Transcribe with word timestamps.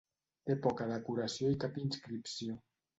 Té 0.49 0.55
poca 0.63 0.87
decoració 0.93 1.55
i 1.57 1.61
cap 1.67 1.81
inscripció. 1.87 2.63